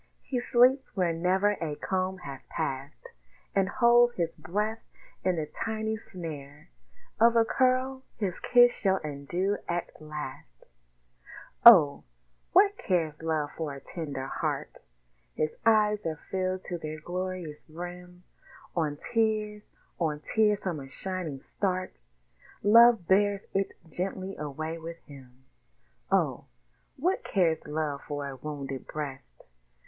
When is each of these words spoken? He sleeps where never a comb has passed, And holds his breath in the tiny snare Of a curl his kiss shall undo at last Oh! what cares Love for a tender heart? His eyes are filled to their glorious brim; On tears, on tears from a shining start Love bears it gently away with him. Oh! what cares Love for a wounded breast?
He 0.23 0.39
sleeps 0.39 0.95
where 0.97 1.13
never 1.13 1.51
a 1.61 1.75
comb 1.75 2.17
has 2.25 2.41
passed, 2.49 3.09
And 3.53 3.69
holds 3.69 4.13
his 4.13 4.33
breath 4.35 4.81
in 5.23 5.35
the 5.35 5.45
tiny 5.45 5.95
snare 5.95 6.71
Of 7.19 7.35
a 7.35 7.45
curl 7.45 8.01
his 8.17 8.39
kiss 8.39 8.73
shall 8.73 8.95
undo 9.03 9.59
at 9.69 10.01
last 10.01 10.65
Oh! 11.63 12.03
what 12.51 12.79
cares 12.79 13.21
Love 13.21 13.51
for 13.55 13.75
a 13.75 13.79
tender 13.79 14.25
heart? 14.25 14.79
His 15.35 15.55
eyes 15.67 16.03
are 16.07 16.19
filled 16.31 16.63
to 16.63 16.79
their 16.79 16.99
glorious 16.99 17.65
brim; 17.65 18.23
On 18.75 18.97
tears, 18.97 19.69
on 19.99 20.19
tears 20.21 20.63
from 20.63 20.79
a 20.79 20.89
shining 20.89 21.43
start 21.43 22.01
Love 22.63 23.07
bears 23.07 23.45
it 23.53 23.73
gently 23.87 24.35
away 24.37 24.79
with 24.79 24.97
him. 25.05 25.45
Oh! 26.11 26.45
what 26.97 27.23
cares 27.23 27.67
Love 27.67 28.01
for 28.07 28.27
a 28.27 28.35
wounded 28.35 28.87
breast? 28.87 29.43